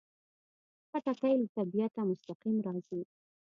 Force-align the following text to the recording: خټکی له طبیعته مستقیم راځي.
خټکی 0.89 1.33
له 1.41 1.47
طبیعته 1.55 2.01
مستقیم 2.09 2.57
راځي. 2.65 3.01